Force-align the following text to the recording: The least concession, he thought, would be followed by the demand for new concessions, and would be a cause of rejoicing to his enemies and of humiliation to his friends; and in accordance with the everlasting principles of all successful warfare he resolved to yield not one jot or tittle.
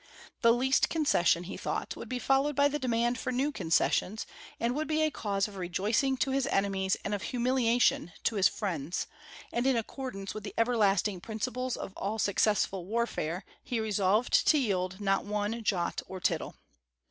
The 0.41 0.51
least 0.51 0.89
concession, 0.89 1.43
he 1.43 1.57
thought, 1.57 1.95
would 1.95 2.09
be 2.09 2.17
followed 2.17 2.55
by 2.55 2.67
the 2.67 2.79
demand 2.79 3.19
for 3.19 3.31
new 3.31 3.51
concessions, 3.51 4.25
and 4.59 4.73
would 4.73 4.87
be 4.87 5.03
a 5.03 5.11
cause 5.11 5.47
of 5.47 5.57
rejoicing 5.57 6.17
to 6.17 6.31
his 6.31 6.47
enemies 6.47 6.97
and 7.05 7.13
of 7.13 7.21
humiliation 7.21 8.11
to 8.23 8.37
his 8.37 8.47
friends; 8.47 9.05
and 9.53 9.67
in 9.67 9.75
accordance 9.75 10.33
with 10.33 10.43
the 10.43 10.55
everlasting 10.57 11.21
principles 11.21 11.77
of 11.77 11.95
all 11.95 12.17
successful 12.17 12.83
warfare 12.87 13.45
he 13.63 13.79
resolved 13.79 14.47
to 14.47 14.57
yield 14.57 14.99
not 14.99 15.23
one 15.23 15.63
jot 15.63 16.01
or 16.07 16.19
tittle. 16.19 16.55